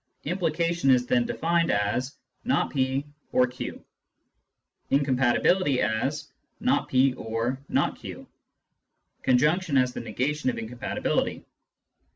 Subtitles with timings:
[0.23, 3.85] Implication is then defined as" not p or q";
[4.89, 8.25] incompatibility as" not p or not j";
[9.21, 11.43] conjunction as the negation of incompati bility.